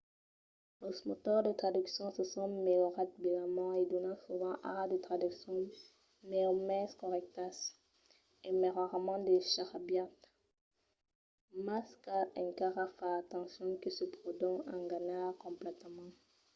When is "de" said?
1.47-1.53, 4.91-4.97, 9.27-9.35